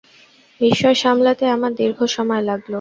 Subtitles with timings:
[0.61, 2.69] বিস্ময় সামলাতে আমার দীর্ঘ সময় লাগল।